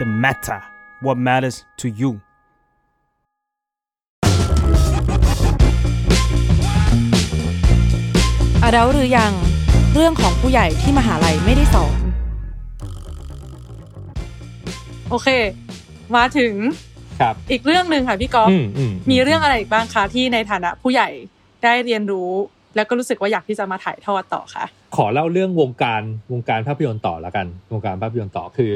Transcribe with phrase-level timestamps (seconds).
[0.00, 0.60] The matter
[1.04, 2.10] what matters to you
[8.62, 9.32] อาเราหรือยัง
[9.94, 11.98] เรื่องของผู้ใหญ่ที่มหาลัยไม่ได้สอน
[15.10, 15.28] โอเค
[16.16, 16.54] มาถึง
[17.20, 21.08] ครับ อีกเรื่องหนึ่งค่ะพี่ก๊อฟอืมอืมมีเรื่องอะไรอีกบ้างคะที่ในฐานะผู้ใหญ่
[21.62, 22.30] ได้เรียนรู้
[22.76, 24.64] แล้วก็รู้สึกว่าอยากที่จะมาถ่ายทอดต่อค่ะ
[24.96, 28.72] ขอเล่าเรื่องวงการวงการภาพยนตร์ต่อละกัน วงการภาพยนตร์ต่อคือ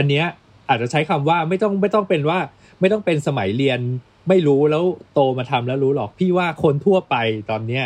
[0.00, 0.26] อันเนี้ย
[0.68, 2.38] อาจจะใช้คำว่าไม่ต้องไม่ต้องเป็นว่า
[2.80, 3.80] ไม่ต้องเป็นสมัยเรียน
[4.28, 7.16] ไม่รู้แล้วโตมาทำแล้วรู้หรอกพี่ว่าคนทั่วไป
[7.50, 7.84] ตอนเนี้ย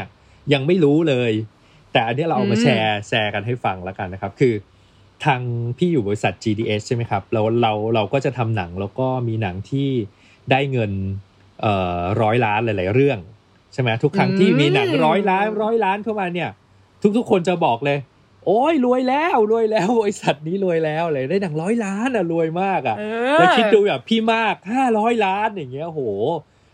[0.53, 1.33] ยังไม่รู้เลย
[1.93, 4.55] แต่อันเนี้ยเราเอามาอืมแชร์แชร์กันให้ฟังแล้วกันนะครับ คือ
[5.25, 5.41] ทาง
[5.79, 9.89] พี่อยู่บริษัท GDS ใช่ไหมครับเราเราเราก็จะทำหนังแล้วก็มีหนังที่
[10.51, 10.93] ได้เงิน
[11.61, 13.19] เอ่อร้อยล้านหลาย ๆ เรื่อง
[13.73, 16.51] ใช่ไหมทุกครั้งที่มีหนังร้อยล้านร้อยล้านเข้ามาเนี่ย
[17.17, 17.99] ทุกๆ คนจะบอกเลย
[18.47, 23.05] โอ้ยรวยแล้วรวยแล้วบริษัทนี้รวยแล้วเลยได้หนังร้อยล้านอะรวยมากอะเอ
[23.39, 26.03] แล้วคิดดูแบบพี่มากห้าร้อยล้านอย่างเงี้ยโห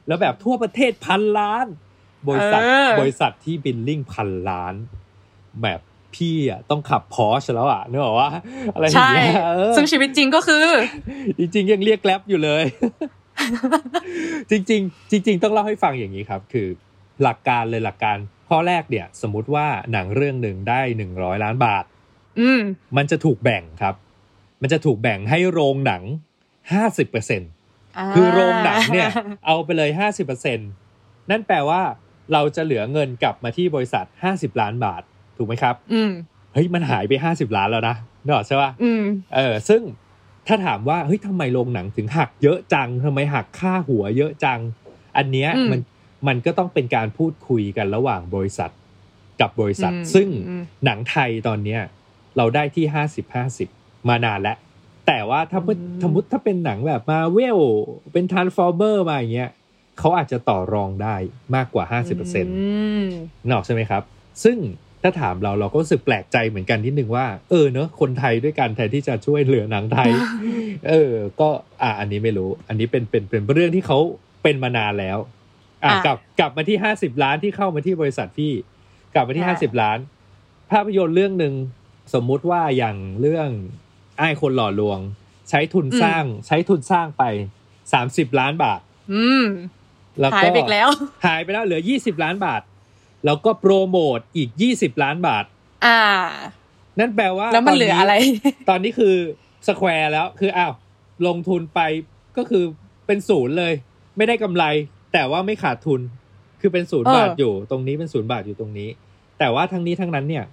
[0.07, 1.67] แล้วแบบทั่วประเทศพันล้าน
[2.29, 4.75] บริษัทเออบริษัทที่บิลลิ่งพันล้าน
[5.63, 5.81] แบบ
[6.15, 8.29] พี่อะต้องขับพอชแล้วอะนึกออกว่า
[8.75, 10.67] อะไรอย่าใช่งเงี้ยเออซึ่งชีวิตจริงก็คือ
[11.39, 12.65] จริงๆยังเรียกแกล็บอยู่เลย
[14.51, 16.69] จริง ๆ จริง ๆ ต้องเล่าให้ฟังอย่างนี้ครับ คือ
[17.23, 18.17] หลักการเลยหลักการ
[18.49, 21.85] ข้อแรกเนี่ยสมมุติว่าหนังเรื่องหนึ่งได้หนึ่งร้อยล้านบาท
[22.41, 22.61] อืม
[22.97, 23.95] มันจะถูกแบ่งครับ
[24.63, 26.03] มันจะถูกแบ่งให้โรงหนัง
[26.73, 27.43] ห้าสิบเปอร์เซ็น
[28.15, 29.11] คือโรงหนังเนี่ย
[29.47, 30.59] เอาไปเลยห้าสิบเปอร์เซ็น
[31.31, 31.83] นั่นแปลว่า
[32.33, 35.03] เราจะเหลือเงินกลับมาที่บริษัทห้าสิบล้านบาท
[35.37, 36.11] ถูกไหมครับ อืม
[36.53, 39.03] เฮ้ยมันหายไปห้าสิบล้านแล้วนะนึกออกใช่ปะอืม
[39.35, 39.83] เออ ซึ่ง
[40.47, 44.61] ถ้าถามว่าเฮ้ยทำไมโรงหนังถึงหักเยอะจังทำไมหักค่าหัวเยอะจัง
[45.17, 45.81] อันเนี้ยอืมมัน
[46.27, 48.71] มันก็ต้องเป็นการพูดคุยกันระหว่างบริษัท
[49.41, 51.81] กับบริษัทอืมซึ่งอืมหนังไทยตอนเนี้ย
[52.37, 53.69] เราได้ที่ห้าสิบห้าสิบ
[54.09, 54.57] มานานแล้ว
[55.07, 57.59] แต่ว่าถ้าเมื่อสมมติถ้าเป็นหนังแบบมาเวล
[58.13, 59.51] เป็นท r น s ฟอร์เ e อร์มาอย่างเงี้ย
[59.99, 61.17] เขาอาจจะต่อรองได้
[61.57, 62.55] มากกว่าห้าสิบเปอร์เซ็นต์
[63.07, 63.11] ม
[63.47, 64.03] นกออกใช่ไหมครับ
[64.45, 64.57] ซึ่ง
[65.03, 70.11] ถ้าถามเราเราก็รู้สึกแปลกใจเหมือนกันนิดนึงว่า เออเนอะคนไทยด้วยกันแทนที่จะช่วยเหลือหนังไทย
[70.89, 71.49] เออ ก็
[71.83, 73.99] อะอันนี้ไม่รู้ อันนี้เป็นเป็นเป็นเรื่องที่เขา
[74.43, 75.19] เป็นมานานแล้ว
[75.85, 78.53] อะอะกลับกลับมาที่ห้าสิบล้านที่เข้ามาที่บริษัทพี่
[79.15, 79.99] กลับมาที่อะห้าสิบล้าน
[80.71, 81.55] ภาพยนตร์เรื่องหนึ่ง
[82.15, 83.49] สมมุติว่าอย่างเรื่อง
[84.19, 84.99] ไอ้ายคนหล่อลวง
[85.51, 87.23] ใช้ทุนสร้างใช้ทุนสร้างไป
[87.93, 88.81] สามสิบล้านบาท
[89.13, 89.45] อืม
[90.21, 90.89] แล้วหายก็ไปอีกแล้ว
[91.27, 92.63] หายไปแล้วเหลือยี่สิบล้านบาท
[93.25, 95.45] แล้วก็โปรโมทอีกยี่สิบล้านบาท
[95.87, 96.01] อ่า
[96.99, 98.15] นั่นแปลว่าแล้วมันเหลืออะไร
[98.69, 99.15] ตอนนี้คือ
[99.67, 100.73] สแควร์แล้วคืออ้าว
[101.27, 101.81] ลงทุนไป
[102.37, 102.65] ก็คือ
[103.07, 103.73] เป็นศูนย์เลย
[104.17, 104.65] ไม่ได้กำไร
[105.17, 106.01] แต่ว่าไม่ขาดทุน
[106.61, 108.89] คือเป็นศูนย์เออบาทอยู่ ตรงนี้เป็นศูนย์บาทอยู่ตรงนี้
[109.39, 110.45] แต่ว่าทั้งนี้ทั้งนั้นเนี่ย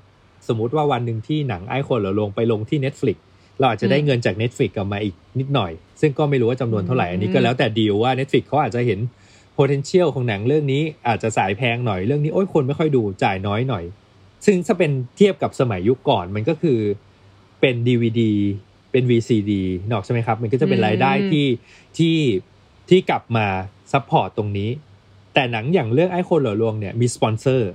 [0.47, 3.17] สมมุติว่าวันหนึ่งที่หนังไอ้คนเราลงไปลงที่ Netflix
[3.59, 8.99] เราอาจจะได้เงินจาก Netflix กลับมาอีกนิดหน่อย ซึ่งก็ไม่รู้ว่าจำนวนเท่าไหร่ อันนี้ก็แล้วแต่ดีลว่า Netflix เขาอาจจะเห็น
[9.57, 13.83] potential ของหนังเรื่องนี้อาจจะสายแพงหน่อยเรื่องนี้โอ้ยคนไม่ค่อยดูจ่ายน้อยหน่อย
[14.45, 16.79] ซึ่งถ้าเป็นเทียบกับสมัยยุคก่อนมันก็คือ
[17.61, 18.21] เป็น DVD
[18.91, 19.51] เป็น VCD
[19.87, 21.47] นึกออกใช่ไหมครับ มันก็จะเป็นรายได้อืมที่
[21.97, 22.15] ที่
[22.89, 23.47] ที่กลับมา
[23.91, 24.69] support ตรงนี้
[25.33, 27.69] แต่หนังอย่างเรื่องไอ้คนหล่อลวงเนี่ยมีสปอนเซอร์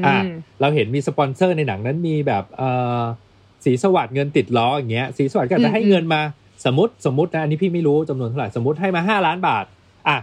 [0.00, 0.16] มอะ
[0.60, 3.02] เราเห็นมีสปอนเซอร์ในหนังนั้นมีแบบเอ่อ
[3.64, 6.20] ศรีสวัสดิ์เงินติดล้ออย่างเงี้ยศรีสวัสดิ์ก็อาจจะให้เงินมา
[6.64, 9.64] สมมติสมมตินะ อันนี้พี่ไม่รู้จำนวนเท่าไหร่สมมติให้มาห้าล้านบาท
[10.08, 10.16] อะ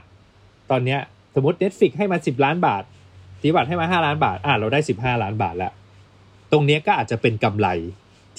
[0.71, 0.99] ตอนเนี้ย
[1.35, 2.83] สมมติ Netflix ให้มาสิบล้านบาท
[3.41, 5.71] ศรีสวัสดิ์ให้มาห้าล้านบาท อะ เราได้สิบห้าล้านบาทแล้ว
[6.51, 7.67] ตรงเนี้ยก็อาจจะเป็นกำไร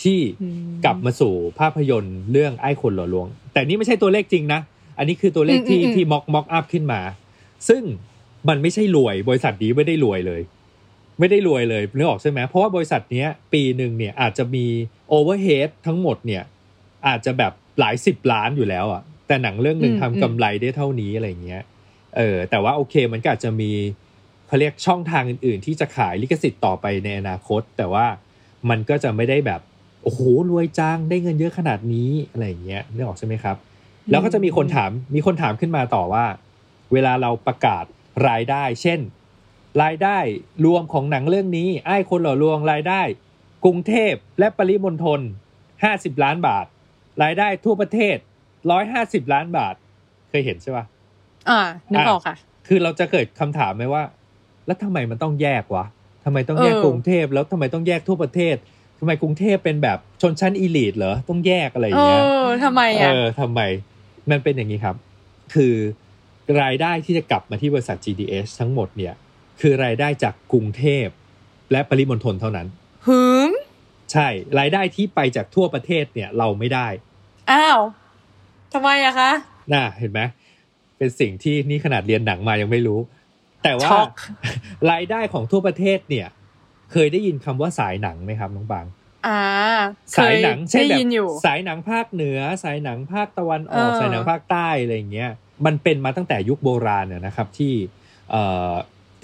[0.02, 4.60] ที่อืมกลับมาสู่ภาพยนตร์เรื่องไอ้คนหล่อลวง แต่นี่ไม่ใช่ตัวเลขจริงนะ
[4.98, 7.00] อันนี้คือตัวเลขที่อืมอืมที่ mock mock up ขึ้นมา
[7.68, 7.82] ซึ่ง
[8.48, 10.40] มันไม่ใช่รวย บริษัทนี้ไม่ได้รวยเลย
[11.18, 14.66] ไม่ได้รวยเลยนึกออกใช่ไหมเพราะว่าบริษัทเนี้ย ปีหนึ่งเนี่ยอาจจะมี
[15.08, 16.42] overhead ทั้งหมดเนี่ย
[17.06, 21.62] อาจจะแบบหลายสิบล้านอยู่แล้วอะ แต่หนังเรื่องหนึ่งอืมทำกำไรได้เท่านี้อะไรเงี้ย
[22.16, 23.70] เออแต่ว่าโอเคมันก็อาจจะมี
[24.46, 28.06] เขาเรียกช่องทางอื่น ๆ ที่จะขายลิขสิทธิ์ต่อไปในอนาคต แต่ว่า
[28.70, 29.60] มันก็จะไม่ได้แบบ
[30.02, 30.20] โอ้โห
[30.50, 33.56] รวยจังได้เงินเยอะขนาดนี้อะไรอย่างเงี้ยนึกออกใช่ไหมครับ
[34.10, 36.26] แล้วก็จะมีคนถามมีคนถามขึ้นมาต่อว่า
[36.92, 37.84] เวลาเราประกาศ
[38.28, 39.00] รายได้ เช่น
[39.82, 40.18] รายได้
[40.64, 43.02] รวมของหนังเรื่องนี้ไอ้คนหล่อลวงรายได้
[43.64, 45.20] กรุงเทพและปริมณฑล
[45.84, 46.66] ห้าสิบล้านบาท
[47.22, 48.16] รายได้ทั่วประเทศ
[48.70, 49.74] ร้อยห้าสิบล้านบาท
[50.28, 50.84] เคยเห็นใช่ปะ
[51.48, 51.60] อ่า
[51.92, 52.36] นึกออกค่ะ
[52.68, 54.02] คือเราจะเกิดคำถามไหมว่า
[54.66, 55.84] แล้วทำไมมันต้องแยกวะ
[56.24, 58.56] ทำไมต้องแยกเออกรุงเทพแล้วทำไมต้องแยกทั่วประเทศ
[58.98, 63.60] ทำไมกรุงเทพเป็นแบบชนชั้นอีลีทเหรอ ต้องแยกอะไรอเอย่างเงี้ยอทำไมเออะอทำไม
[64.30, 64.96] มันเป็นอย่างนี้ครับ
[65.54, 65.74] คือ
[66.62, 69.14] รายได้ที่จะกลับมาที่บริษัท GDS ทั้งหมดเนี่ย
[69.60, 71.06] คือรายได้จากกรุงเทพ
[71.72, 72.66] และปริมณฑลเท่านั้น
[73.06, 73.50] หึง
[74.12, 74.28] ใช่
[74.58, 76.88] รายได้ที่ไปจากทั่วประเทศเนี่ยเราไม่ได้
[77.50, 77.80] อ้าว
[78.72, 79.30] ทำไมอะคะ
[79.72, 80.20] น่าเห็นไหม
[80.98, 83.00] เป็นสิ่งที่นี่ขนาดเรียนหนังมายังไม่รู้
[83.64, 84.08] แต่ว่าช็อก
[84.90, 86.26] รายได้ของทั่วประเทศเนี่ย
[86.92, 88.86] เคยได้ยินคำว่าสายหนังไหมครับน้องบาง
[89.26, 89.42] อ่า
[90.18, 95.30] สายหนังเคเช่นได้แบบยินอยู่สายหนังภาคเหนือ สายหนังภาคตะวันออกเออสายหนังภาคใต้อะไรอย่างเงี้ย
[95.66, 97.74] มันเป็นมาตั้งแต่ยุคโบราณน่ะนะครับที่
[98.30, 98.72] เอ่อ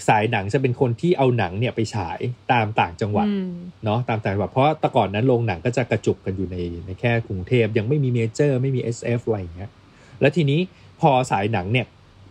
[0.08, 2.20] สายหนังจะเป็นคนที่เอาหนังเนี่ยไปฉาย
[2.52, 3.52] ตามต่างจังหวัดอืม
[3.84, 6.56] เนาะตามต่างจังหวัดเพราะแต่ก่อนนั้นโรงหนังก็จะกระจุกกันอยู่ใน
[6.86, 9.70] ในแค่กรุงเทพยังไม่มีเมเจอร์ ไม่มี SF อะไรอย่างเงี้ย
[10.20, 10.60] แล้วทีนี้
[11.00, 11.86] พอสายหนังเนี่ย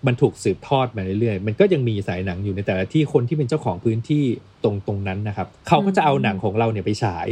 [0.08, 4.24] มันถูกสืบทอดมาเรื่อยๆ มันก็ยังมีสายหนังอยู่ในแต่ละที่คนที่เป็นเจ้าของพื้นที่
[4.64, 7.28] ตรงตรงนั้นนะครับ เขาก็จะเอาหนังของเราเนี่ยไปฉาย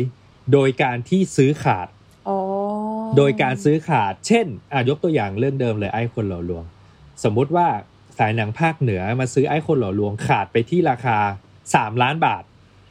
[0.54, 1.88] โดยการที่ซื้อขาด
[2.30, 2.38] อ๋อ
[3.18, 6.64] โดยการซื้อขาด เช่นอะยกตัวอย่างเรื่องเดิมเลยไอ้คนหล่อลวง
[7.24, 7.68] สมมุติว่า
[8.20, 11.18] สายหนังภาคเหนือมาซื้อไอ้คนหล่อลวงขาดไปที่ราคา
[11.60, 12.44] 3ล้านบาท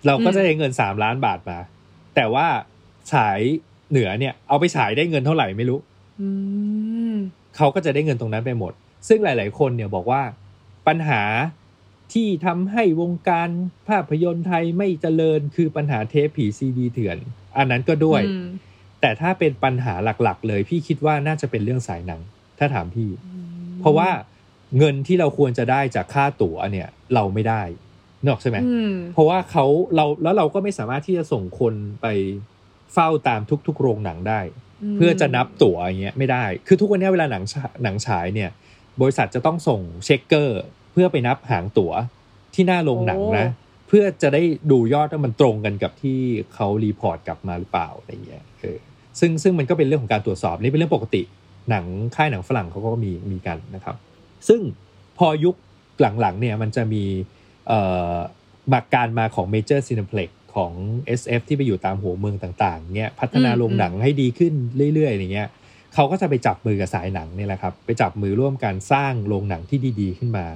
[0.06, 1.58] เราก็จะได้เงิน3ล้านบาทมา
[2.14, 2.46] แต่ว่า
[3.12, 3.38] ฉาย
[3.90, 5.78] เหนือเนี่ยเอาไปฉายได้เงินเท่าไหร่ไม่รู้
[6.20, 6.28] อื
[7.12, 7.16] ม
[7.56, 8.72] เขาก็จะได้เงินตรงนั้นไปหมด
[9.08, 10.22] ซึ่งหลาย ๆ คนเนี่ยบอกว่า
[10.88, 11.22] ปัญหา
[12.12, 13.48] ที่ทำให้วงการ
[13.88, 17.18] ภาพยนตร์ไทยไม่เจริญคือปัญหาเทปผีซีดีเถื่อน
[17.56, 18.46] อันนั้นก็ด้วยอืม
[19.00, 22.20] แต่ถ้าเป็นปัญหาหลัก ๆ เลยพี่คิดว่าน่าจะเป็นเรื่องสายหนัง
[22.58, 23.10] ถ้าถามพี่
[23.80, 24.08] เพราะว่า
[24.78, 27.62] เงินที่เราควรจะได้จากค่าตั๋วเนี่ยเราไม่ได้
[28.22, 32.06] นกออกใช่ไหมอืมเพราะว่าเขาเราแล้วเราก็ไม่สามารถที่จะส่งคนไป
[32.92, 34.40] เฝ้าตามทุก ๆ โรงหนังได้
[34.96, 38.50] เพื่อจะนับตั๋วอย่างเงี้ยไม่ได้ คือทุกวันนี้เวลาหนังฉาหนังฉายเนี่ย
[39.00, 40.60] บริษัทจะต้องส่งเช็คเกอร์
[40.92, 41.92] เพื่อไปนับหางตั๋ว
[42.54, 43.46] ที่หน้าโรงหนังนะ
[43.88, 46.18] เพื่อจะได้ดูยอดว่ามันตรงกันกับที่
[46.54, 48.78] เขารีพอร์ตกลับมาหรือเปล่าอะไรเงี้ยเออ
[49.20, 51.22] ซึ่งซึ่งมันก็เป็นเรื่องของการตรวจสอบนี่เป็นเรื่องปกติ
[51.70, 51.84] หนัง
[52.16, 53.96] ค่ายหนังฝรั่งเขาก็มีมีกันนะครับ
[54.48, 54.60] ซึ่ง
[55.18, 55.54] พอยุค
[56.00, 57.04] หลังๆเนี่ยมันจะมี
[57.68, 57.80] เอ่
[58.12, 58.14] อ
[58.72, 60.72] มาการมาของ Major Cineplex ของ
[61.20, 64.52] SF ที่ไปอยู่ตามหัวเมืองต่างๆเนี่ยพัฒนาอืมโรงหนังให้ดีขึ้น
[64.94, 65.48] เรื่อยๆอย่างเงี้ย
[65.98, 70.46] เขาก็จะไปจับมือกับสายหนังเนี่ยแหละครับ ไปจับมือร่วมกันสร้างโรงหนังที่ดีๆ ขึ้นมา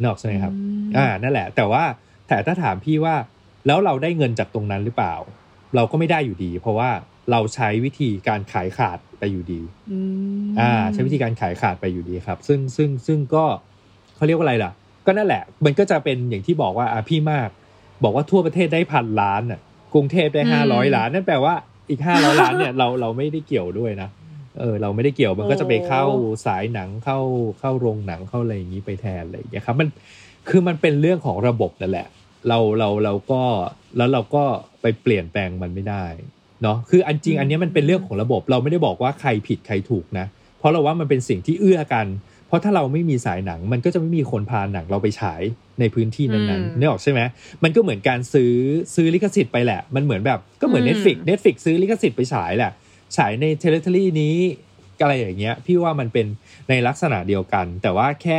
[0.00, 0.52] นกออกใช่ไหมครับ
[0.96, 1.84] อ่า นั่นแหละ แต่ว่า
[2.28, 3.14] แต่ถ้าถามพี่ว่า
[3.66, 5.14] แล้วเราได้เงินจากตรงนั้นหรือเปล่า
[5.74, 6.90] เราก็ไม่ได้อยู่ดี เพราะว่า
[7.30, 9.60] เราใช้วิธีการขายขาดไปอยู่ดี
[9.92, 10.00] อื
[10.42, 13.44] มอ่า ใช้วิธีการขายขาดไปอยู่ดีครับ ซึ่งซึ่งซึ่งก็
[14.16, 14.72] เขาเรียกว่าอะไรล่ะ
[15.06, 17.48] ก็นั่นแหละ มันก็จะเป็นอย่างที่บอกว่าอะพี่มาก
[18.04, 19.60] บอกว่าทั่วประเทศได้พันล้านอะ
[19.94, 21.54] กรุงเทพได้ห้าร้อยล้าน นั่นแปลว่า
[21.90, 24.08] อีกห้าร้อยล้านเนี่ยเราเราไม่ได้เกี่ยวด้วยนะ
[24.60, 26.04] เออเราไม่ได้เกี่ยวมันก็จะไปเข้า
[26.46, 27.18] สายหนังเข้า
[27.60, 29.88] เข้าโรงหนังเข้าอะไรอย่างนี้ไปแทนอะไรอย่างเงี้ยครับมัน
[30.48, 32.08] คือมันเป็นเรื่องของระบบนั่นแหละ
[32.48, 33.42] เราเราเราก็
[33.96, 34.44] แล้วเราก็
[34.82, 36.04] ไปเปลี่ยนแปลงมันไม่ได้
[36.62, 40.26] เนาะคืออันจริงอันเนี้ยมันเป็นเรื่องของระบบ เราไม่ได้บอกว่าใครผิดใครถูกนะ
[40.58, 42.06] เพราะเราว่ามันเป็นสิ่งที่เอื้อกัน
[42.48, 45.42] เพราะถ้าเราไม่มีสายหนัง มันก็จะไม่มีคนพาหนังเราไปฉาย
[45.80, 47.20] ในพื้นที่นั้นๆนึกออกใช่ไหม
[47.62, 48.52] มันก็เหมือนการซื้อ
[48.94, 52.72] ซื้อลิขสิทธิ์ไปแหละ มันเหมือนแบบก็เหมือน Netflix Netflix ซื้อลิขสิทธิ์ไปฉายแหละ
[53.16, 54.36] ฉายในเทเลทอรี่นี้
[55.02, 56.26] อะไรอย่างเงี้ย พี่ว่ามันเป็น
[56.68, 58.38] ในลักษณะเดียวกัน แต่ว่าแค่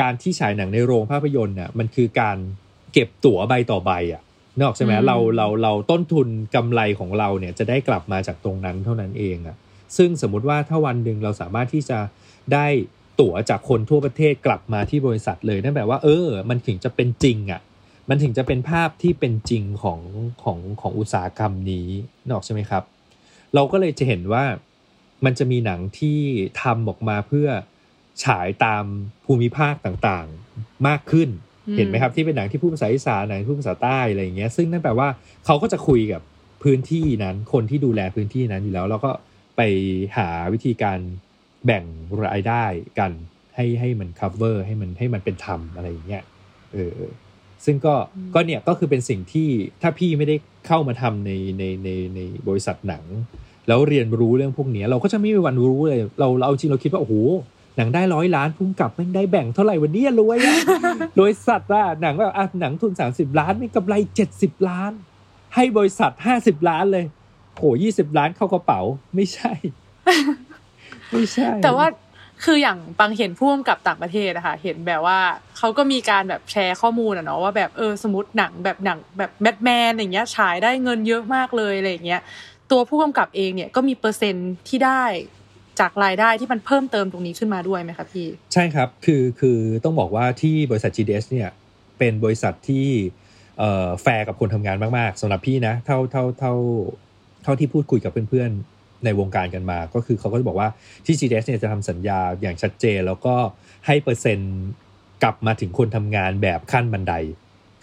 [0.00, 2.36] การที่ฉายหนังในโรงภาพยนตร์น่ะมันคือการ
[2.92, 4.22] เก็บตั๋วใบต่อใบอะ
[4.56, 9.56] นึกออกใช่ไหมอืมเราเราเราต้นทุนกำไรของเราเนี่ยจะได้กลับมาจากตรงนั้นเท่านั้นเองอะ
[9.96, 11.98] ซึ่งสมมุติว่าถ้าวันหนึ่งเราสามารถที่จะ
[12.52, 12.66] ได้
[13.20, 17.60] ตั๋วจากคนทั่วประเทศกลับมาที่บริษัทเลยนั่นแปลว่าเออ มันถึงจะเป็นจริงอะ
[18.08, 20.00] มันถึงจะเป็นภาพที่เป็นจริงของ
[20.42, 21.88] ของของอุตสาหกรรมนี้
[22.24, 22.82] นึกออกใช่ไหมครับ
[23.54, 24.44] เราก็เลยจะเห็นว่า
[25.24, 26.18] มันจะมีหนังที่
[26.62, 27.48] ทำออกมาเพื่อ
[28.24, 28.84] ฉายตาม
[29.24, 31.28] ภูมิภาคต่างๆมากขึ้น
[31.68, 35.08] อืมเห็นไหมครับที่เป็นหนังที่พูดภาษาอีสานหนังที่พูดภาษาใต้อะไรอย่างเงี้ย ซึ่งนั่นแปลว่า
[35.46, 36.22] เขาก็จะคุยกับ
[36.62, 39.10] พื้นที่นั้น คนที่ดูแลพื้นที่นั้นอยู่แล้ว แล้วก็
[39.56, 39.60] ไป
[40.16, 40.98] หาวิธีการ
[41.66, 41.84] แบ่ง
[42.24, 42.64] รายได้
[42.98, 43.12] กัน
[43.54, 46.22] ให้ให้มัน cover ให้มันให้มันเป็นธรรมอะไรอย่างเงี้ย
[46.72, 46.98] เออ
[47.64, 47.94] ซึ่งก็
[48.34, 49.48] ก็เนี่ยก็คือเป็นสิ่งที่
[49.82, 53.04] ถ้าพี่ไม่ได้เข้ามาทำในในในในบริษัทหนัง
[53.68, 57.14] แล้วเรียนรู้เรื่องพวกเนี้ยเราก็จะไม่มีวันรู้เลย เราเราเอาจริงเราคิดว่าโอ้โห
[57.76, 60.56] หนังได้ร้อยล้านพุ่งกลับไม่ได้แบ่งเท่าไหร่วันนี้รวยอะ
[61.16, 63.94] โดยสัตว์อะหนังแบบอะหนังทุน30ล้านม่กำไร
[64.30, 64.92] 70ล้าน
[65.54, 67.04] ให้บริษัท50ล้านเลย
[67.56, 68.80] โห20ล้านเข้ากระเป๋า
[69.14, 69.52] ไม่ใช่
[71.10, 71.86] ไม่ใช่ แต่ว่า
[72.44, 75.18] คืออย่างบางเห็นพ่วงกับต่างประเทศอะคะเห็นแบบว่า
[75.58, 82.22] เขาก็มีการแบบแชร์ข้อมูลอะเนาะว่าแบบเออสมมติหนังแบบหนังแบบแบทแมนอย่างเงี้ยฉายได้เงินเยอะมากเลยอะไรอย่างเงี้ย
[82.72, 85.02] ตัวผู้กำกับเองเนี่ยก็มีเปอร์เซ็นต์ที่ได้
[85.80, 91.48] จากรายได้ที่มันเพิ่มเติมตรงนี้ขึ้นมาด้วยไหมคะพี่ ใช่ครับ คือคือต้องบอกว่าที่บริษัท GDH เนี่ย
[91.98, 92.86] เป็นบริษัทที่
[93.58, 96.54] เออแฟร์กับคนทำงานมาก ๆสำหรับพี่นะเท่าเท่าเท่า
[97.42, 100.68] เท่าที่พูดคุยกับเพื่อนๆในวงการกันมา ก็คือเขาก็จะบอกว่า
[101.06, 103.34] ที่ GDS เนี่ยจะทำสัญญาอย่างชัดเจน แล้วก็
[103.86, 104.54] ให้เปอร์เซ็นต์
[105.22, 107.14] กลับมาถึงคนทำงานแบบขั้นบันได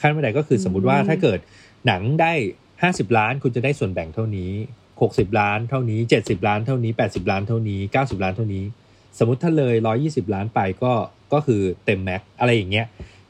[0.02, 1.40] ขั้นบันไดก็คือสมมติว่าถ้าเกิด
[1.86, 2.34] หนังได้
[2.84, 4.52] 50 ล้านคุณจะได้ส่วนแบ่งเท่านี้
[4.96, 8.64] 60 ล้านเท่านี้ 70 ล้านเท่านี้ 80 ล้านเท่านี้ 90 ล้านเท่านี้
[9.18, 10.94] สมมติถ้าเลย 120 ล้านไปก็
[11.34, 12.88] ก็คือเต็มแม็กอะไรอย่างเงี้ย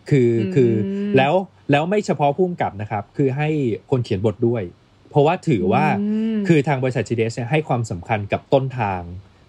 [0.09, 0.71] คืออมคือ
[1.17, 1.33] แล้ว
[1.71, 3.49] แล้วไม่เฉพาะผู้กำกับนะครับ คือให้
[3.91, 4.63] คนเขียนบทด้วย
[5.09, 5.85] เพราะว่าถือว่า
[6.35, 9.01] มคือทางบริษัท GDS เนี่ยให้ความสำคัญกับต้นทาง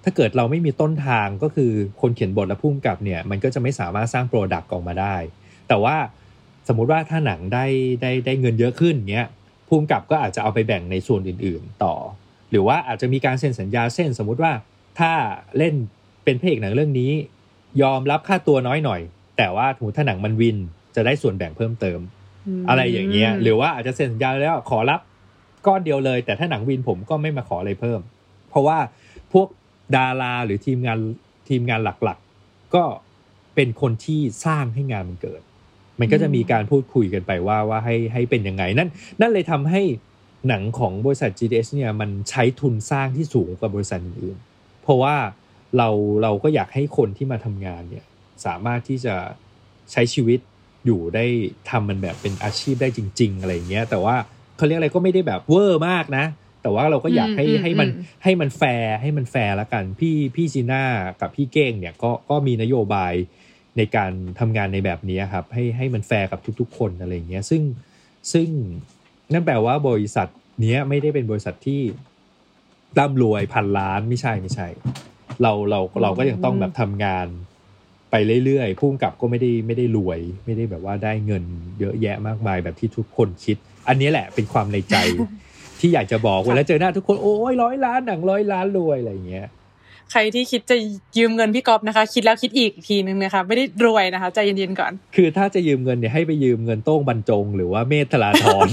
[0.04, 5.16] ถ้าเกิดเราไม่มีต้นทางก็คือคนเขียนบทและผู้กำกับเนี่ยมันก็จะไม่สามารถสร้างโปรดักต์ออกมาได้
[5.68, 5.96] แต่ว่า
[6.68, 7.66] สมมุติว่าถ้าหนังได้
[8.02, 9.28] ได้ได้เงินเยอะขึ้นเงี้ย
[9.70, 11.94] ผู้กำกับก็อาจจะเอาไปแบ่งในส่วนอื่น ๆ ต่อ
[12.50, 14.52] หรือว่าอาจจะมีการเซ็นสัญญาเส้นสมมุติว่า
[14.98, 15.12] ถ้า
[15.58, 15.74] เล่น
[16.24, 17.10] เป็นพระเอกหนังเรื่องนี้
[17.82, 19.00] ยอมรับค่าตัวน้อยหน่อย
[19.38, 20.56] แต่ว่าถูถ้าหนังมันวิน
[20.94, 22.00] จะได้ส่วนแบ่งเพิ่มเติม
[22.62, 25.00] มอะไรอย่างเงี้ยหรือว่าอาจจะเซ็นสัญญาแล้วขอรับ
[25.66, 28.00] ก้อนเดียวเลย แต่ถ้าหนังวินผมก็ไม่มาขออะไรเพิ่ม
[28.50, 28.78] เพราะว่า
[29.32, 29.48] พวก
[29.96, 30.98] ดาราหรือทีมงาน
[31.48, 32.84] ทีมงานหลักๆ ก็
[33.54, 35.42] เป็นคนที่สร้างให้งานมันเกิด
[36.00, 38.88] มันก็จะมีการพูดคุยกันไปว่าว่าให้ให้เป็นยังไง นั่น
[39.20, 39.82] นั่นเลยทำให้
[40.48, 45.16] หนังของบริษัท GDS เนี่ยมันใช้ทุนสร้างที่สูงกว่าบริษัทอื่นๆเพราะว่า
[45.76, 45.88] เรา
[46.22, 48.04] เราก็อยากให้คนที่มาทำงานเนี่ย
[48.44, 49.14] สามารถที่จะ
[49.92, 50.40] ใช้ชีวิต
[50.86, 51.26] อยู่ได้
[51.70, 54.16] ทำมันแบบเป็นอาชีพได้จริง ๆ อะไรอย่างเงี้ย แต่ว่า
[54.56, 56.24] เขาเรียกอะไรก็ไม่ได้แบบเวอร์มากนะ
[56.62, 60.84] แต่ว่าเราก็อยากให้อืมให้มันอืมให้มันแฟร์ให้มันแฟร์ละกัน พี่พี่จีน่า
[61.20, 63.14] กับพี่เก้งเนี่ยก็ก็มีนโยบาย
[63.76, 67.62] ในการทำงานในแบบนี้ครับให้ให้มันแฟร์กับทุกๆ คนอะไรเงี้ยซึ่ง
[68.32, 68.48] ซึ่ง
[69.32, 70.28] นั่นแปลว่าบริษัท
[70.60, 71.80] เนี้ยไม่ได้เป็นบริษัทที่
[72.98, 74.68] ร่ำรวยพันล้านไม่ใช่ไม่ใช่
[75.42, 77.26] เราเราเราก็ยังต้องแบบทำงาน
[78.10, 81.44] ไปเรื่อยๆพุ่งกับก็ไม่ได้ไม่ได้รวย ไม่ได้แบบว่าได้เงิน
[81.80, 83.56] เยอะแยะมากมายแบบที่ทุกคนคิด
[83.88, 84.96] อันนี้แหละเป็นความในใจ
[85.80, 89.48] ที่อยากจะบอกเวลาเจอหน้าทุกคนโอ้ยร้อยล้านหนังร้อยล้านรวยอะไรเงี้ย
[90.10, 90.76] ใครที่คิดจะ
[91.18, 98.68] ยืมเงินพี่ก๊อฟนะคะ คิดแล้วคิดอีกทีนึงนะคะ ไม่ได้รวยนะคะใจเย็นๆก่อน คือถ้าจะยืมเงินเนี่ยให้ไปยืมเงินโต้งบรรจง หรือว่าเมธธราธร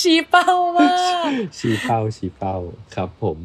[0.00, 0.94] ชี้เป้ามา
[1.28, 2.56] กชี้เป้าชี้เป้า
[2.94, 3.38] ครับ ผม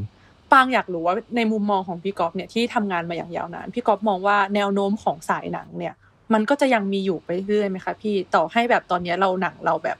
[0.52, 5.94] ปางอยากรู้ว่าในมุมมองของพี่ก๊อฟเนี่ยที่ทำงานมาอย่างยาวนานพี่ก๊อฟมองว่าแนวโน้มของสายหนังเนี่ย
[6.34, 9.98] มันก็จะยังมีอยู่ไปเรื่อยๆไหมคะพี่ต่อให้แบบตอนเนี้ยเราหนังเราแบบ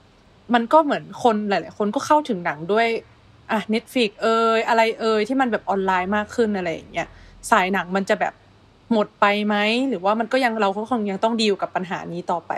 [0.54, 2.88] มันก็เหมือนคนหลาย ๆ คนก็เข้าถึงหนังด้วย
[3.52, 7.08] อะ Netflix เอยอะไรเอยที่มันแบบออนไลน์มากขึ้นอะไรอย่างเงี้ย
[7.52, 8.34] สายหนังมันจะแบบ
[8.92, 9.56] หมดไปไหม
[9.90, 12.54] หรือว่ามันก็ยังเราก็คงยังต้องดีลกับปัญหานี้ต่อไป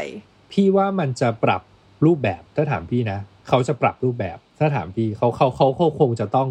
[0.51, 1.61] พี่ว่ามันจะปรับ
[2.05, 6.49] รูปแบบถ้าถามพี่นะ เขาจะปรับรูปแบบถ้าถามพี่เขาเขาเขาเขาคงจะต้อง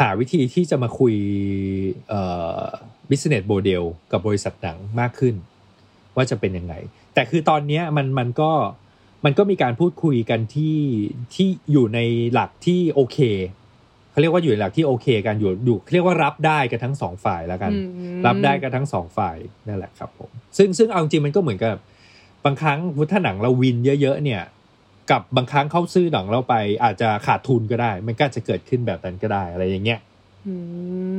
[0.00, 1.14] หาวิธีที่จะมาคุย
[2.08, 2.20] เอ่
[2.60, 2.64] อ
[3.10, 3.82] business model
[4.12, 5.34] กับบริษัทหนังมากขึ้น
[6.16, 6.74] ว่าจะเป็นยังไง
[7.14, 8.50] แต่คือตอนเนี้ยมันมันก็
[9.24, 10.78] มันก็มีการพูดคุยกันที่
[11.34, 12.00] ที่อยู่ใน
[12.32, 13.18] หลักที่โอเค
[14.10, 17.78] เขาเรียกว่าอยู่ในหลักที่โอเคกันอยู่อยู่เรียกว่ารับได้กันทั้งสองฝ่ายแล้วกันอื
[18.18, 19.36] มรับได้กันทั้งสองฝ่าย
[19.68, 21.74] นั่นแหละครับผมซึ่งซึ่งเอาจริงๆมันก็เหมือนกับ
[22.44, 22.78] บางครั้ง
[23.10, 24.42] ถ้าหนังเราวินเยอะ ๆ เนี่ย
[25.10, 30.00] กับบางครั้งเขาซื้อหนังเราไป อาจจะขาดทุนก็ได้ มันก็อาจจะเกิดขึ้นแบบนั้นก็ได้อะไรอย่างเงี้ย
[30.48, 30.56] อื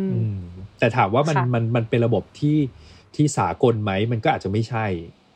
[0.05, 0.39] มอืม
[0.79, 2.57] แต่ถามว่ามันค่ะมันมันเป็นระบบที่
[3.15, 4.85] ที่สากลไหมมันก็อาจจะไม่ใช่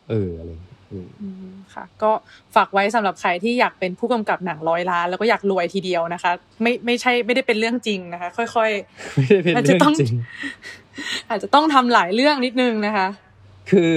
[0.10, 0.77] เอออะไรอย่างเงี้ยเอออืม
[1.74, 2.12] ค่ะ ก็
[2.56, 8.70] ฝากไว้สำหรับใครที่อยากเป็นผู้กำกับหนังร้อยล้าน แล้วก็อยากรวยทีเดียวนะคะ ไม่ไม่ใช่ไม่ได้เป็นเรื่องจริงนะคะ ค่อย
[9.16, 13.08] ไม่ได้เป็นอาจจะเรื่อต้องงจริงๆอาจจะต้องทำหลายเรื่องนิดนึงนะคะ
[13.72, 13.94] คือ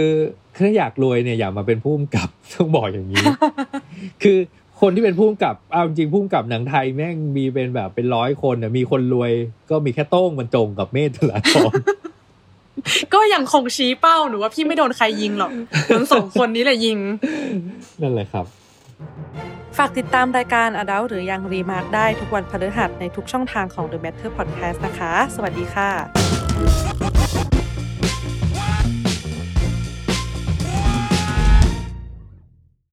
[0.56, 3.24] ถ้าอยากรวยเนี่ยอย่ามาเป็นผู้กำกับต้องบอกอย่างนี้
[4.22, 4.38] คือ
[4.80, 9.32] คนที่เป็นผู้กำกับเอาจริงผู้กำกับหนังไทยแม่งมีเป็นแบบเป็นร้อยคนน่ะมีคนรวย
[9.70, 11.74] ก็มีแค่โต้งบรรจงกับเมธธราธร
[13.14, 15.52] ก็ยังคงชี้เป้าหนูว่าพี่ไม่โดนใครยิงหรอก
[15.94, 16.98] ทั้งสองคนนี้แหละยิง
[18.02, 18.46] นั่นแหละครับ
[19.78, 27.09] ฝากติดตามรายการ Adult หรือยังรีมาร์กได้ทุกวันพฤหัสในทุกช่องทางของ The Matter Podcast นะคะ สวัสดีค่ะ